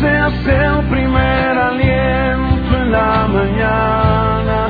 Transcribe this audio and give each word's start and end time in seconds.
seas 0.00 0.32
el 0.46 0.88
primer 0.88 1.58
aliento 1.58 2.76
en 2.76 2.92
la 2.92 3.28
mañana 3.28 4.68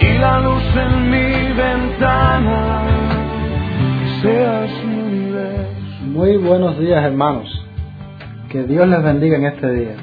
y 0.00 0.18
la 0.18 0.40
luz 0.40 0.64
en 0.74 1.10
mi 1.10 1.52
ventana. 1.52 2.82
Seas 4.20 4.70
mi 4.84 5.00
universo. 5.02 6.06
Muy 6.06 6.36
buenos 6.38 6.78
días 6.78 7.04
hermanos. 7.04 7.48
Que 8.48 8.64
Dios 8.64 8.88
les 8.88 9.02
bendiga 9.02 9.36
en 9.36 9.46
este 9.46 9.70
día. 9.72 9.96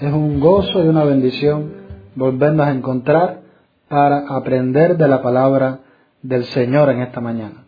Es 0.00 0.12
un 0.12 0.40
gozo 0.40 0.82
y 0.82 0.88
una 0.88 1.04
bendición 1.04 1.74
volvernos 2.14 2.66
a 2.66 2.70
encontrar 2.70 3.42
para 3.88 4.24
aprender 4.28 4.96
de 4.96 5.08
la 5.08 5.22
palabra 5.22 5.80
del 6.22 6.44
Señor 6.44 6.88
en 6.90 7.00
esta 7.00 7.20
mañana. 7.20 7.64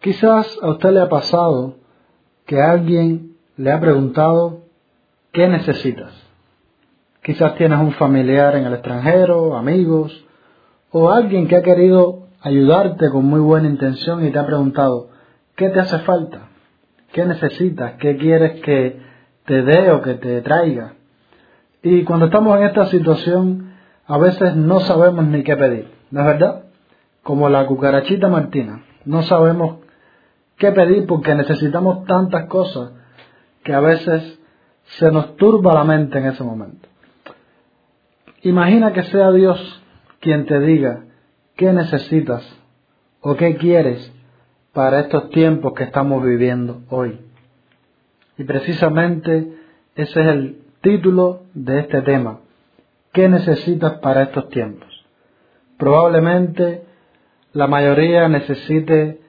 Quizás 0.00 0.58
a 0.62 0.70
usted 0.70 0.90
le 0.90 1.00
ha 1.00 1.08
pasado 1.08 1.76
que 2.44 2.60
alguien 2.60 3.36
le 3.56 3.70
ha 3.70 3.80
preguntado 3.80 4.65
¿qué 5.36 5.48
necesitas? 5.48 6.14
Quizás 7.22 7.56
tienes 7.56 7.78
un 7.78 7.92
familiar 7.92 8.56
en 8.56 8.64
el 8.64 8.72
extranjero, 8.72 9.54
amigos, 9.54 10.24
o 10.90 11.10
alguien 11.10 11.46
que 11.46 11.56
ha 11.56 11.62
querido 11.62 12.28
ayudarte 12.40 13.10
con 13.10 13.26
muy 13.26 13.40
buena 13.40 13.68
intención 13.68 14.24
y 14.24 14.30
te 14.30 14.38
ha 14.38 14.46
preguntado 14.46 15.10
¿qué 15.54 15.68
te 15.68 15.78
hace 15.78 15.98
falta? 16.00 16.48
¿Qué 17.12 17.26
necesitas? 17.26 17.96
¿Qué 17.98 18.16
quieres 18.16 18.62
que 18.62 18.98
te 19.44 19.62
dé 19.62 19.90
o 19.90 20.00
que 20.00 20.14
te 20.14 20.40
traiga? 20.40 20.94
Y 21.82 22.04
cuando 22.04 22.26
estamos 22.26 22.56
en 22.56 22.68
esta 22.68 22.86
situación, 22.86 23.74
a 24.06 24.16
veces 24.16 24.56
no 24.56 24.80
sabemos 24.80 25.26
ni 25.26 25.42
qué 25.42 25.54
pedir, 25.54 25.90
¿no 26.10 26.20
es 26.20 26.26
verdad? 26.26 26.62
Como 27.22 27.50
la 27.50 27.66
cucarachita 27.66 28.28
Martina, 28.28 28.84
no 29.04 29.20
sabemos 29.20 29.80
qué 30.56 30.72
pedir 30.72 31.06
porque 31.06 31.34
necesitamos 31.34 32.06
tantas 32.06 32.46
cosas 32.46 32.92
que 33.64 33.74
a 33.74 33.80
veces 33.80 34.38
se 34.86 35.10
nos 35.10 35.36
turba 35.36 35.74
la 35.74 35.84
mente 35.84 36.18
en 36.18 36.26
ese 36.26 36.42
momento. 36.44 36.88
Imagina 38.42 38.92
que 38.92 39.02
sea 39.04 39.32
Dios 39.32 39.82
quien 40.20 40.46
te 40.46 40.60
diga 40.60 41.04
qué 41.56 41.72
necesitas 41.72 42.44
o 43.20 43.34
qué 43.36 43.56
quieres 43.56 44.12
para 44.72 45.00
estos 45.00 45.30
tiempos 45.30 45.72
que 45.74 45.84
estamos 45.84 46.22
viviendo 46.22 46.82
hoy. 46.90 47.18
Y 48.38 48.44
precisamente 48.44 49.52
ese 49.94 50.20
es 50.20 50.26
el 50.26 50.58
título 50.82 51.42
de 51.54 51.80
este 51.80 52.02
tema. 52.02 52.40
¿Qué 53.12 53.28
necesitas 53.28 53.94
para 53.94 54.22
estos 54.22 54.48
tiempos? 54.50 54.88
Probablemente 55.78 56.82
la 57.52 57.66
mayoría 57.66 58.28
necesite 58.28 59.20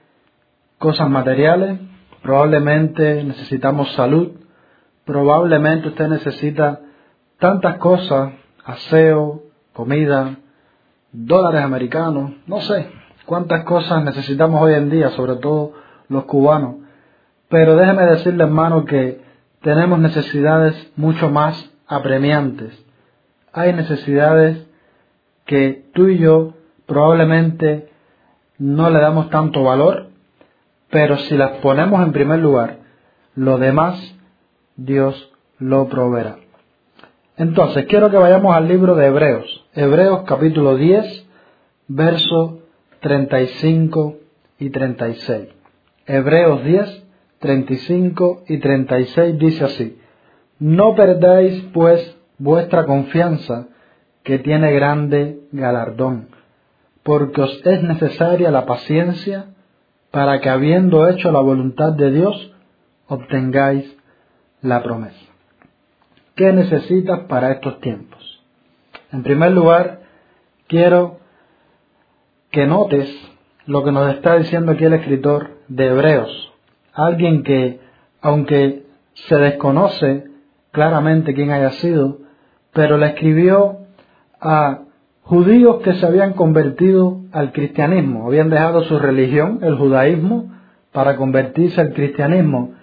cosas 0.78 1.09
materiales, 1.09 1.80
probablemente 2.22 3.24
necesitamos 3.24 3.94
salud, 3.94 4.34
probablemente 5.08 5.88
usted 5.88 6.09
necesita 6.09 6.81
tantas 7.39 7.77
cosas, 7.77 8.33
aseo, 8.66 9.41
comida, 9.73 10.36
dólares 11.13 11.63
americanos, 11.63 12.33
no 12.45 12.59
sé 12.61 12.91
cuántas 13.25 13.63
cosas 13.63 14.03
necesitamos 14.03 14.61
hoy 14.61 14.73
en 14.73 14.89
día, 14.89 15.09
sobre 15.11 15.38
todo 15.38 15.73
los 16.09 16.25
cubanos. 16.25 16.75
Pero 17.50 17.78
déjeme 17.78 18.05
decirle, 18.05 18.44
hermano, 18.44 18.85
que 18.85 19.22
tenemos 19.61 19.97
necesidades 20.00 20.91
mucho 20.97 21.30
más 21.30 21.72
apremiantes. 21.88 22.78
Hay 23.53 23.73
necesidades 23.73 24.67
que 25.45 25.85
tú 25.94 26.09
y 26.09 26.17
yo 26.17 26.53
probablemente 26.85 27.89
no 28.58 28.89
le 28.89 29.00
damos 29.00 29.30
tanto 29.30 29.63
valor, 29.63 30.09
pero 30.89 31.17
si 31.17 31.38
las 31.38 31.52
ponemos 31.59 32.03
en 32.03 32.11
primer 32.11 32.39
lugar, 32.39 32.80
lo 33.35 33.58
demás 33.58 34.17
Dios 34.78 35.31
lo 35.58 35.89
proveerá. 35.89 36.38
Entonces, 37.36 37.86
quiero 37.88 38.09
que 38.09 38.17
vayamos 38.17 38.56
al 38.56 38.67
libro 38.67 38.95
de 38.95 39.08
Hebreos, 39.08 39.66
Hebreos 39.73 40.22
capítulo 40.25 40.75
10, 40.75 41.28
versos 41.88 42.59
35 43.02 44.18
y 44.59 44.69
36. 44.69 45.50
Hebreos 46.06 46.63
10, 46.63 47.03
35 47.40 48.44
y 48.47 48.57
36 48.59 49.38
dice 49.40 49.63
así, 49.66 50.00
No 50.59 50.96
perdáis 50.96 51.59
pues 51.73 52.16
vuestra 52.38 52.85
confianza, 52.85 53.68
que 54.23 54.40
tiene 54.40 54.73
grande 54.73 55.40
galardón, 55.52 56.29
porque 57.02 57.41
os 57.41 57.66
es 57.66 57.81
necesaria 57.81 58.52
la 58.52 58.66
paciencia 58.66 59.46
para 60.12 60.40
que 60.40 60.50
habiendo 60.50 61.07
hecho 61.07 61.31
la 61.31 61.40
voluntad 61.40 61.94
de 61.94 62.12
Dios, 62.12 62.53
obtengáis 63.07 63.97
la 64.62 64.84
promesa. 64.84 65.18
¿Qué 66.35 66.51
necesitas 66.53 67.22
para 67.22 67.51
estos 67.51 67.79
tiempos? 67.79 68.44
En 69.12 69.23
primer 69.23 69.51
lugar, 69.51 70.01
quiero 70.68 71.19
que 72.51 72.67
notes 72.67 73.09
lo 73.66 73.84
que 73.84 73.91
nos 73.91 74.13
está 74.16 74.38
diciendo 74.38 74.72
aquí 74.72 74.85
el 74.85 74.94
escritor 74.94 75.57
de 75.67 75.88
Hebreos, 75.88 76.53
alguien 76.94 77.44
que, 77.44 77.79
aunque 78.22 78.84
se 79.13 79.35
desconoce 79.35 80.25
claramente 80.72 81.34
quién 81.34 81.51
haya 81.51 81.72
sido, 81.72 82.19
pero 82.73 82.97
le 82.97 83.07
escribió 83.07 83.79
a 84.40 84.81
judíos 85.23 85.81
que 85.84 85.96
se 85.96 86.06
habían 86.06 86.34
convertido 86.34 87.22
al 87.31 87.51
cristianismo, 87.51 88.28
habían 88.28 88.50
dejado 88.50 88.84
su 88.84 88.97
religión, 89.00 89.59
el 89.62 89.75
judaísmo, 89.75 90.53
para 90.91 91.17
convertirse 91.17 91.81
al 91.81 91.94
cristianismo. 91.94 92.75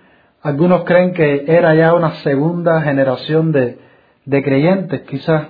Algunos 0.44 0.84
creen 0.84 1.14
que 1.14 1.46
era 1.48 1.74
ya 1.74 1.94
una 1.94 2.16
segunda 2.16 2.82
generación 2.82 3.50
de, 3.50 3.78
de 4.26 4.42
creyentes, 4.42 5.00
quizás 5.00 5.46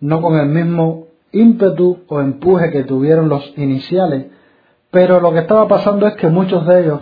no 0.00 0.22
con 0.22 0.38
el 0.38 0.46
mismo 0.46 1.08
ímpetu 1.32 2.04
o 2.08 2.18
empuje 2.22 2.70
que 2.70 2.84
tuvieron 2.84 3.28
los 3.28 3.52
iniciales, 3.58 4.28
pero 4.90 5.20
lo 5.20 5.34
que 5.34 5.40
estaba 5.40 5.68
pasando 5.68 6.06
es 6.06 6.14
que 6.14 6.28
muchos 6.28 6.66
de 6.66 6.80
ellos 6.80 7.00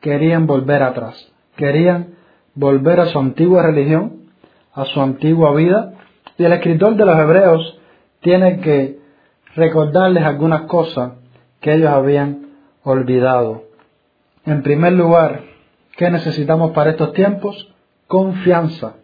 querían 0.00 0.46
volver 0.46 0.82
atrás, 0.82 1.30
querían 1.54 2.14
volver 2.54 3.00
a 3.00 3.06
su 3.08 3.18
antigua 3.18 3.62
religión, 3.62 4.30
a 4.72 4.86
su 4.86 5.02
antigua 5.02 5.54
vida, 5.54 5.92
y 6.38 6.44
el 6.44 6.52
escritor 6.54 6.96
de 6.96 7.04
los 7.04 7.18
Hebreos 7.18 7.78
tiene 8.20 8.60
que 8.60 8.98
recordarles 9.54 10.24
algunas 10.24 10.62
cosas 10.62 11.12
que 11.60 11.74
ellos 11.74 11.90
habían 11.90 12.46
olvidado. 12.84 13.64
En 14.46 14.62
primer 14.62 14.94
lugar, 14.94 15.57
¿qué 15.98 16.10
necesitamos 16.10 16.70
para 16.70 16.90
estos 16.90 17.12
tiempos? 17.12 17.68
Confianza. 18.06 18.94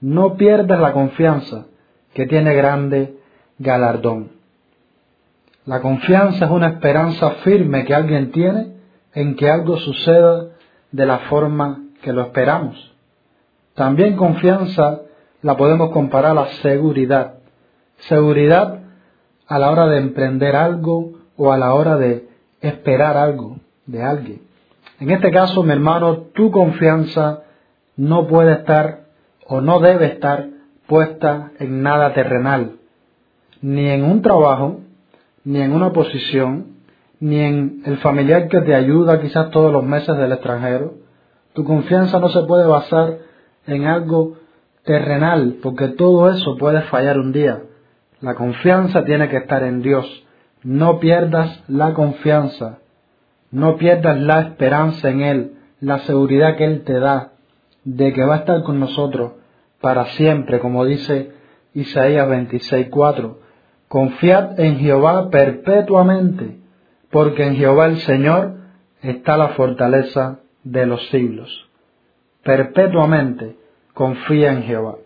No 0.00 0.36
pierdas 0.36 0.78
la 0.78 0.92
confianza 0.92 1.64
que 2.12 2.26
tiene 2.26 2.54
grande 2.54 3.16
galardón. 3.58 4.30
La 5.64 5.80
confianza 5.80 6.44
es 6.44 6.50
una 6.50 6.68
esperanza 6.68 7.30
firme 7.42 7.86
que 7.86 7.94
alguien 7.94 8.30
tiene 8.30 8.74
en 9.14 9.34
que 9.36 9.50
algo 9.50 9.78
suceda 9.78 10.48
de 10.92 11.06
la 11.06 11.20
forma 11.30 11.82
que 12.02 12.12
lo 12.12 12.20
esperamos. 12.20 12.94
También 13.74 14.14
confianza 14.14 15.00
la 15.40 15.56
podemos 15.56 15.92
comparar 15.92 16.32
a 16.32 16.34
la 16.34 16.46
seguridad. 16.62 17.38
Seguridad 17.96 18.80
a 19.46 19.58
la 19.58 19.70
hora 19.70 19.86
de 19.86 19.98
emprender 19.98 20.56
algo 20.56 21.12
o 21.38 21.52
a 21.52 21.56
la 21.56 21.72
hora 21.72 21.96
de 21.96 22.28
esperar 22.60 23.16
algo 23.16 23.56
de 23.86 24.02
alguien. 24.02 24.43
En 25.04 25.10
este 25.10 25.30
caso, 25.30 25.62
mi 25.62 25.72
hermano, 25.72 26.28
tu 26.34 26.50
confianza 26.50 27.42
no 27.94 28.26
puede 28.26 28.52
estar 28.52 29.00
o 29.46 29.60
no 29.60 29.78
debe 29.78 30.06
estar 30.06 30.46
puesta 30.86 31.50
en 31.58 31.82
nada 31.82 32.14
terrenal, 32.14 32.76
ni 33.60 33.86
en 33.86 34.02
un 34.02 34.22
trabajo, 34.22 34.80
ni 35.44 35.60
en 35.60 35.74
una 35.74 35.92
posición, 35.92 36.78
ni 37.20 37.38
en 37.38 37.82
el 37.84 37.98
familiar 37.98 38.48
que 38.48 38.62
te 38.62 38.74
ayuda 38.74 39.20
quizás 39.20 39.50
todos 39.50 39.70
los 39.70 39.84
meses 39.84 40.16
del 40.16 40.32
extranjero. 40.32 40.94
Tu 41.52 41.64
confianza 41.64 42.18
no 42.18 42.30
se 42.30 42.40
puede 42.44 42.66
basar 42.66 43.18
en 43.66 43.84
algo 43.84 44.38
terrenal, 44.84 45.58
porque 45.62 45.88
todo 45.88 46.30
eso 46.30 46.56
puede 46.56 46.80
fallar 46.80 47.18
un 47.18 47.30
día. 47.30 47.60
La 48.22 48.34
confianza 48.36 49.04
tiene 49.04 49.28
que 49.28 49.36
estar 49.36 49.64
en 49.64 49.82
Dios. 49.82 50.06
No 50.62 50.98
pierdas 50.98 51.62
la 51.68 51.92
confianza, 51.92 52.78
no 53.54 53.76
pierdas 53.76 54.20
la 54.20 54.40
esperanza 54.40 55.10
en 55.10 55.20
Él, 55.22 55.52
la 55.80 56.00
seguridad 56.00 56.56
que 56.56 56.64
Él 56.64 56.82
te 56.82 56.98
da 56.98 57.34
de 57.84 58.12
que 58.12 58.24
va 58.24 58.34
a 58.34 58.38
estar 58.38 58.64
con 58.64 58.80
nosotros 58.80 59.32
para 59.80 60.06
siempre, 60.06 60.58
como 60.58 60.84
dice 60.84 61.30
Isaías 61.72 62.28
26:4. 62.28 63.38
Confiad 63.86 64.58
en 64.58 64.78
Jehová 64.78 65.30
perpetuamente, 65.30 66.58
porque 67.10 67.46
en 67.46 67.54
Jehová 67.54 67.86
el 67.86 67.98
Señor 67.98 68.56
está 69.02 69.36
la 69.36 69.50
fortaleza 69.50 70.40
de 70.64 70.86
los 70.86 71.06
siglos. 71.10 71.68
Perpetuamente 72.42 73.56
confía 73.92 74.52
en 74.52 74.64
Jehová. 74.64 74.96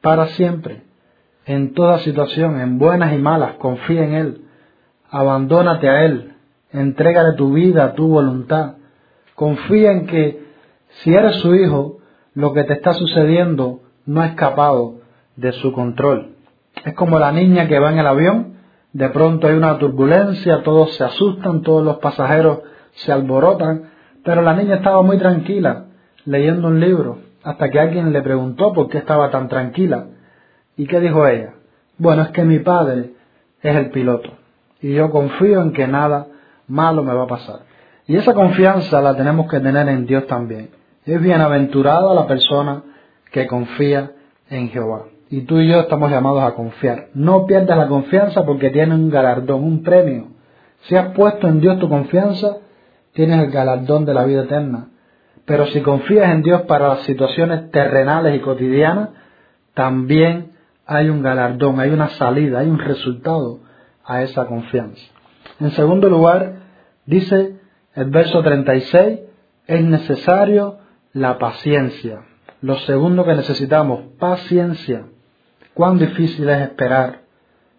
Para 0.00 0.26
siempre, 0.28 0.82
en 1.46 1.74
toda 1.74 1.98
situación, 1.98 2.60
en 2.60 2.78
buenas 2.78 3.12
y 3.12 3.18
malas, 3.18 3.54
confía 3.54 4.04
en 4.04 4.14
Él. 4.14 4.44
Abandónate 5.10 5.88
a 5.88 6.04
Él. 6.04 6.31
Entrégale 6.72 7.36
tu 7.36 7.52
vida, 7.52 7.94
tu 7.94 8.08
voluntad. 8.08 8.76
Confía 9.34 9.92
en 9.92 10.06
que 10.06 10.42
si 11.02 11.14
eres 11.14 11.36
su 11.36 11.54
hijo, 11.54 11.98
lo 12.34 12.52
que 12.52 12.64
te 12.64 12.74
está 12.74 12.92
sucediendo 12.92 13.80
no 14.06 14.20
ha 14.20 14.26
escapado 14.26 14.94
de 15.36 15.52
su 15.52 15.72
control. 15.72 16.34
Es 16.84 16.94
como 16.94 17.18
la 17.18 17.32
niña 17.32 17.68
que 17.68 17.78
va 17.78 17.92
en 17.92 17.98
el 17.98 18.06
avión, 18.06 18.54
de 18.92 19.08
pronto 19.08 19.46
hay 19.46 19.54
una 19.54 19.78
turbulencia, 19.78 20.62
todos 20.62 20.94
se 20.96 21.04
asustan, 21.04 21.62
todos 21.62 21.84
los 21.84 21.98
pasajeros 21.98 22.60
se 22.92 23.12
alborotan, 23.12 23.90
pero 24.24 24.42
la 24.42 24.54
niña 24.54 24.76
estaba 24.76 25.02
muy 25.02 25.18
tranquila 25.18 25.86
leyendo 26.24 26.68
un 26.68 26.80
libro, 26.80 27.18
hasta 27.42 27.70
que 27.70 27.80
alguien 27.80 28.12
le 28.12 28.22
preguntó 28.22 28.72
por 28.72 28.88
qué 28.88 28.98
estaba 28.98 29.30
tan 29.30 29.48
tranquila. 29.48 30.06
¿Y 30.76 30.86
qué 30.86 31.00
dijo 31.00 31.26
ella? 31.26 31.54
Bueno, 31.98 32.22
es 32.22 32.28
que 32.28 32.44
mi 32.44 32.58
padre 32.60 33.12
es 33.62 33.76
el 33.76 33.90
piloto 33.90 34.30
y 34.80 34.94
yo 34.94 35.10
confío 35.10 35.62
en 35.62 35.72
que 35.72 35.86
nada 35.86 36.26
malo 36.68 37.02
me 37.02 37.14
va 37.14 37.24
a 37.24 37.28
pasar. 37.28 37.60
Y 38.06 38.16
esa 38.16 38.34
confianza 38.34 39.00
la 39.00 39.16
tenemos 39.16 39.50
que 39.50 39.60
tener 39.60 39.88
en 39.88 40.06
Dios 40.06 40.26
también. 40.26 40.70
Es 41.04 41.20
bienaventurada 41.20 42.14
la 42.14 42.26
persona 42.26 42.82
que 43.30 43.46
confía 43.46 44.12
en 44.50 44.68
Jehová. 44.70 45.04
Y 45.30 45.42
tú 45.42 45.58
y 45.58 45.68
yo 45.68 45.80
estamos 45.80 46.10
llamados 46.10 46.42
a 46.42 46.54
confiar. 46.54 47.08
No 47.14 47.46
pierdas 47.46 47.78
la 47.78 47.88
confianza 47.88 48.44
porque 48.44 48.70
tiene 48.70 48.94
un 48.94 49.08
galardón, 49.08 49.64
un 49.64 49.82
premio. 49.82 50.28
Si 50.82 50.96
has 50.96 51.12
puesto 51.14 51.48
en 51.48 51.60
Dios 51.60 51.78
tu 51.78 51.88
confianza, 51.88 52.58
tienes 53.14 53.40
el 53.42 53.50
galardón 53.50 54.04
de 54.04 54.14
la 54.14 54.24
vida 54.24 54.42
eterna. 54.42 54.88
Pero 55.44 55.66
si 55.66 55.80
confías 55.80 56.30
en 56.30 56.42
Dios 56.42 56.62
para 56.62 56.88
las 56.88 57.00
situaciones 57.04 57.70
terrenales 57.70 58.36
y 58.36 58.40
cotidianas, 58.40 59.10
también 59.74 60.52
hay 60.86 61.08
un 61.08 61.22
galardón, 61.22 61.80
hay 61.80 61.90
una 61.90 62.08
salida, 62.10 62.60
hay 62.60 62.68
un 62.68 62.78
resultado 62.78 63.60
a 64.04 64.22
esa 64.22 64.46
confianza. 64.46 65.02
En 65.60 65.70
segundo 65.72 66.08
lugar, 66.08 66.54
dice 67.06 67.56
el 67.94 68.10
verso 68.10 68.42
36, 68.42 69.20
es 69.66 69.84
necesario 69.84 70.78
la 71.12 71.38
paciencia. 71.38 72.24
Lo 72.60 72.76
segundo 72.78 73.24
que 73.24 73.34
necesitamos, 73.34 74.02
paciencia. 74.18 75.04
Cuán 75.74 75.98
difícil 75.98 76.48
es 76.48 76.62
esperar. 76.62 77.22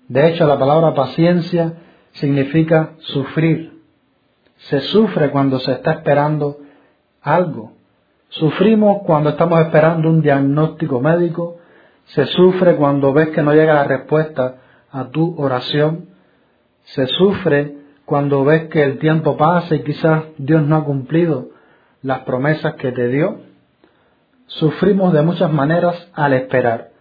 De 0.08 0.30
hecho, 0.30 0.46
la 0.46 0.60
palabra 0.60 0.94
paciencia 0.94 1.74
significa 2.12 2.92
sufrir. 3.00 3.82
Se 4.58 4.82
sufre 4.82 5.32
cuando 5.32 5.60
se 5.60 5.72
está 5.72 5.94
esperando 5.94 6.58
algo. 7.22 7.74
Sufrimos 8.30 9.04
cuando 9.06 9.32
estamos 9.32 9.60
esperando 9.62 10.10
un 10.10 10.22
diagnóstico 10.22 11.00
médico. 11.00 11.58
Se 12.06 12.26
sufre 12.26 12.76
cuando 12.76 13.14
ves 13.14 13.30
que 13.30 13.42
no 13.42 13.54
llega 13.54 13.74
la 13.74 13.84
respuesta 13.84 14.56
a 14.92 15.06
tu 15.06 15.36
oración. 15.40 16.10
Se 16.84 17.08
sufre 17.08 17.78
cuando 18.06 18.44
ves 18.44 18.70
que 18.70 18.84
el 18.84 19.00
tiempo 19.00 19.38
pasa 19.38 19.76
y 19.76 19.84
quizás 19.84 20.24
Dios 20.38 20.64
no 20.64 20.76
ha 20.78 20.86
cumplido 20.86 21.50
las 22.02 22.20
promesas 22.20 22.76
que 22.76 22.92
te 22.92 23.08
dio. 23.08 23.40
Sufrimos 24.48 25.14
de 25.14 25.22
muchas 25.22 25.52
maneras 25.52 26.10
al 26.14 26.34
esperar. 26.34 26.92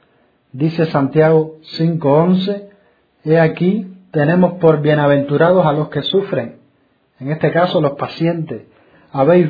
Dice 0.53 0.87
Santiago 0.87 1.57
5:11, 1.79 2.69
He 3.25 3.39
aquí, 3.39 3.89
tenemos 4.11 4.55
por 4.55 4.81
bienaventurados 4.81 5.65
a 5.67 5.73
los 5.73 5.89
que 5.89 6.03
sufren, 6.03 6.59
en 7.19 7.31
este 7.31 7.53
caso 7.53 7.81
los 7.81 7.93
pacientes. 7.93 8.63
Habéis 9.13 9.49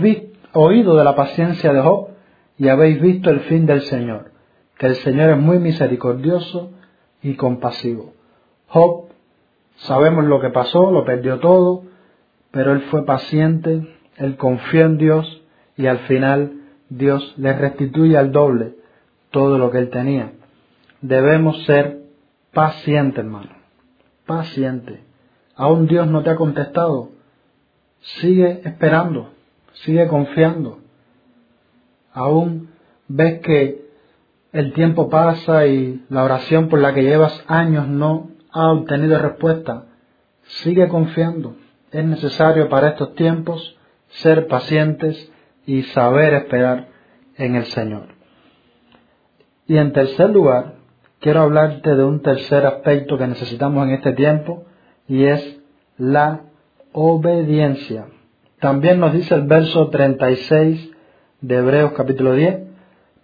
oído 0.53 0.97
de 0.97 1.05
la 1.05 1.15
paciencia 1.15 1.73
de 1.73 1.81
Job 1.81 2.09
y 2.59 2.69
habéis 2.69 3.01
visto 3.01 3.31
el 3.31 3.41
fin 3.41 3.67
del 3.67 3.83
Señor, 3.83 4.31
que 4.79 4.87
el 4.87 4.97
Señor 4.97 5.31
es 5.31 5.39
muy 5.39 5.59
misericordioso 5.59 6.71
y 7.23 7.35
compasivo. 7.35 8.13
Job, 8.69 9.07
sabemos 9.87 10.25
lo 10.25 10.41
que 10.41 10.51
pasó, 10.51 10.91
lo 10.91 11.05
perdió 11.05 11.39
todo, 11.39 11.85
pero 12.51 12.73
él 12.73 12.83
fue 12.91 13.05
paciente, 13.05 13.97
él 14.17 14.37
confió 14.37 14.87
en 14.87 14.99
Dios 14.99 15.43
y 15.77 15.87
al 15.87 15.99
final 16.01 16.53
Dios 16.89 17.35
le 17.37 17.53
restituye 17.55 18.17
al 18.17 18.33
doble 18.33 18.75
todo 19.31 19.59
lo 19.59 19.71
que 19.71 19.79
él 19.79 19.91
tenía. 19.91 20.33
Debemos 21.01 21.65
ser 21.65 22.03
pacientes, 22.53 23.19
hermano. 23.25 23.51
Paciente. 24.27 25.03
Aún 25.57 25.87
Dios 25.87 26.07
no 26.07 26.23
te 26.23 26.31
ha 26.31 26.37
contestado. 26.37 27.11
Sigue 28.21 28.61
esperando. 28.65 29.31
Sigue 29.73 30.07
confiando. 30.07 30.79
Aún 32.13 32.69
ves 33.09 33.41
que 33.41 33.83
el 34.53 34.75
tiempo 34.75 35.09
pasa 35.09 35.67
y 35.67 36.05
la 36.11 36.25
oración 36.25 36.69
por 36.69 36.79
la 36.79 36.93
que 36.93 37.03
llevas 37.03 37.43
años 37.49 37.89
no 37.89 38.32
ha 38.53 38.71
obtenido 38.71 39.19
respuesta. 39.19 39.87
Sigue 40.63 40.89
confiando. 40.89 41.57
Es 41.91 42.05
necesario 42.05 42.69
para 42.69 42.89
estos 42.89 43.15
tiempos 43.15 43.77
ser 44.09 44.47
pacientes 44.47 45.31
y 45.67 45.83
saber 45.83 46.35
esperar 46.35 46.89
en 47.37 47.57
el 47.57 47.65
Señor. 47.67 48.09
Y 49.67 49.77
en 49.79 49.93
tercer 49.93 50.31
lugar, 50.31 50.75
quiero 51.21 51.41
hablarte 51.41 51.95
de 51.95 52.05
un 52.05 52.21
tercer 52.21 52.67
aspecto 52.67 53.17
que 53.17 53.27
necesitamos 53.27 53.87
en 53.87 53.95
este 53.95 54.13
tiempo 54.13 54.65
y 55.09 55.25
es 55.25 55.61
la 55.97 56.43
obediencia. 56.93 58.07
También 58.61 59.01
nos 59.01 59.13
dice 59.13 59.35
el 59.35 59.43
verso 59.43 59.89
36 59.89 60.91
de 61.41 61.57
Hebreos 61.57 61.93
capítulo 61.93 62.35
10, 62.35 62.59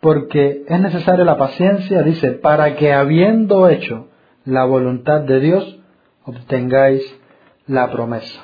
porque 0.01 0.65
es 0.67 0.81
necesaria 0.81 1.25
la 1.25 1.37
paciencia, 1.37 2.03
dice, 2.03 2.33
para 2.33 2.77
que 2.77 2.93
habiendo 2.93 3.69
hecho 3.69 4.09
la 4.49 4.65
voluntad 4.65 5.21
de 5.21 5.41
Dios, 5.41 5.79
obtengáis 6.25 7.03
la 7.67 7.91
promesa. 7.91 8.41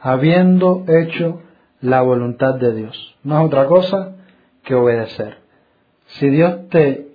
Habiendo 0.00 0.84
hecho 0.86 1.40
la 1.80 2.02
voluntad 2.02 2.54
de 2.54 2.72
Dios. 2.72 3.16
No 3.24 3.40
es 3.40 3.46
otra 3.46 3.66
cosa 3.66 4.12
que 4.62 4.76
obedecer. 4.76 5.38
Si 6.06 6.28
Dios 6.28 6.68
te 6.68 7.08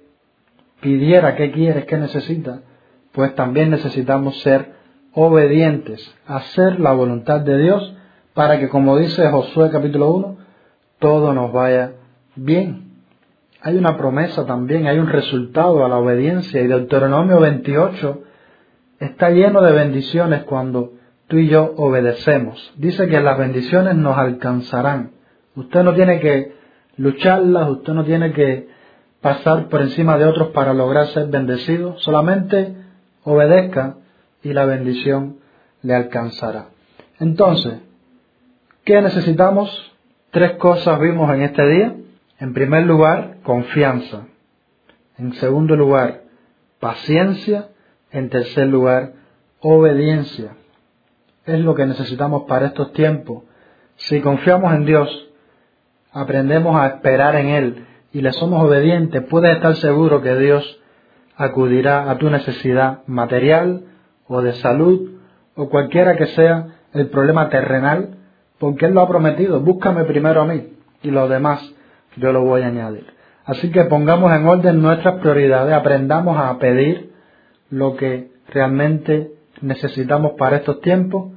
pidiera 0.81 1.37
qué 1.37 1.51
quieres, 1.53 1.85
qué 1.85 1.97
necesitas, 1.97 2.59
pues 3.13 3.33
también 3.35 3.69
necesitamos 3.69 4.37
ser 4.41 4.73
obedientes, 5.13 6.13
hacer 6.27 6.81
la 6.81 6.91
voluntad 6.91 7.39
de 7.39 7.57
Dios 7.57 7.95
para 8.33 8.59
que, 8.59 8.67
como 8.67 8.97
dice 8.97 9.29
Josué 9.29 9.69
capítulo 9.71 10.11
1, 10.11 10.37
todo 10.99 11.33
nos 11.33 11.53
vaya 11.53 11.93
bien. 12.35 12.92
Hay 13.65 13.77
una 13.77 13.95
promesa 13.95 14.45
también, 14.45 14.87
hay 14.87 14.99
un 14.99 15.07
resultado 15.07 15.85
a 15.85 15.87
la 15.87 15.97
obediencia 15.97 16.61
y 16.61 16.67
Deuteronomio 16.67 17.39
28 17.39 18.21
está 18.99 19.29
lleno 19.29 19.61
de 19.61 19.71
bendiciones 19.71 20.43
cuando 20.43 20.91
tú 21.27 21.37
y 21.37 21.47
yo 21.47 21.73
obedecemos. 21.77 22.73
Dice 22.75 23.07
que 23.07 23.21
las 23.21 23.37
bendiciones 23.37 23.95
nos 23.95 24.17
alcanzarán. 24.17 25.11
Usted 25.55 25.81
no 25.81 25.93
tiene 25.93 26.19
que 26.19 26.53
lucharlas, 26.97 27.69
usted 27.69 27.93
no 27.93 28.03
tiene 28.03 28.33
que 28.33 28.67
pasar 29.21 29.69
por 29.69 29.81
encima 29.81 30.17
de 30.17 30.25
otros 30.25 30.49
para 30.49 30.73
lograr 30.73 31.07
ser 31.07 31.27
bendecido, 31.27 31.97
solamente 31.99 32.75
obedezca 33.23 33.95
y 34.43 34.51
la 34.51 34.65
bendición 34.65 35.37
le 35.83 35.95
alcanzará. 35.95 36.65
Entonces, 37.17 37.75
¿qué 38.83 39.01
necesitamos? 39.01 39.93
Tres 40.31 40.57
cosas 40.57 40.99
vimos 40.99 41.33
en 41.33 41.43
este 41.43 41.65
día. 41.65 41.95
En 42.43 42.53
primer 42.53 42.83
lugar, 42.83 43.37
confianza. 43.43 44.27
En 45.17 45.31
segundo 45.35 45.77
lugar, 45.77 46.23
paciencia. 46.81 47.69
En 48.11 48.29
tercer 48.29 48.67
lugar, 48.67 49.13
obediencia 49.61 50.57
es 51.45 51.59
lo 51.61 51.73
que 51.73 51.85
necesitamos 51.85 52.43
para 52.43 52.65
estos 52.65 52.91
tiempos. 52.91 53.43
Si 53.95 54.19
confiamos 54.19 54.73
en 54.73 54.85
Dios, 54.85 55.29
aprendemos 56.11 56.75
a 56.75 56.87
esperar 56.87 57.37
en 57.37 57.47
Él 57.47 57.85
y 58.11 58.19
le 58.19 58.33
somos 58.33 58.61
obedientes, 58.61 59.23
puedes 59.29 59.55
estar 59.55 59.75
seguro 59.77 60.21
que 60.21 60.35
Dios 60.35 60.81
acudirá 61.37 62.11
a 62.11 62.17
tu 62.17 62.29
necesidad 62.29 63.07
material 63.07 63.85
o 64.27 64.41
de 64.41 64.51
salud 64.55 65.11
o 65.55 65.69
cualquiera 65.69 66.17
que 66.17 66.25
sea 66.27 66.75
el 66.91 67.07
problema 67.07 67.47
terrenal, 67.47 68.17
porque 68.59 68.87
Él 68.87 68.93
lo 68.93 68.99
ha 68.99 69.07
prometido, 69.07 69.61
búscame 69.61 70.03
primero 70.03 70.41
a 70.41 70.45
mí 70.45 70.73
y 71.01 71.09
lo 71.09 71.29
demás 71.29 71.73
yo 72.17 72.31
lo 72.31 72.41
voy 72.43 72.61
a 72.61 72.67
añadir. 72.67 73.05
Así 73.45 73.71
que 73.71 73.83
pongamos 73.85 74.31
en 74.33 74.47
orden 74.47 74.81
nuestras 74.81 75.15
prioridades, 75.15 75.73
aprendamos 75.73 76.37
a 76.37 76.57
pedir 76.59 77.11
lo 77.69 77.95
que 77.95 78.31
realmente 78.49 79.31
necesitamos 79.61 80.33
para 80.37 80.57
estos 80.57 80.81
tiempos. 80.81 81.33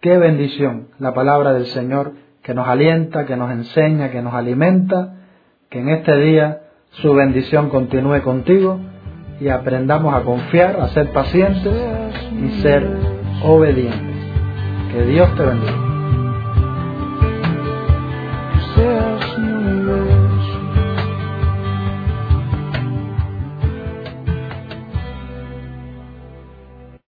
Qué 0.00 0.18
bendición 0.18 0.88
la 0.98 1.14
palabra 1.14 1.52
del 1.52 1.66
Señor 1.66 2.12
que 2.42 2.54
nos 2.54 2.68
alienta, 2.68 3.24
que 3.24 3.36
nos 3.36 3.50
enseña, 3.50 4.10
que 4.10 4.20
nos 4.20 4.34
alimenta, 4.34 5.14
que 5.70 5.80
en 5.80 5.88
este 5.88 6.16
día 6.16 6.60
su 6.90 7.14
bendición 7.14 7.70
continúe 7.70 8.22
contigo 8.22 8.78
y 9.40 9.48
aprendamos 9.48 10.14
a 10.14 10.22
confiar, 10.22 10.78
a 10.80 10.88
ser 10.88 11.10
pacientes 11.10 11.72
y 12.32 12.62
ser 12.62 12.86
obedientes. 13.44 14.16
Que 14.92 15.04
Dios 15.06 15.34
te 15.36 15.42
bendiga. 15.42 15.93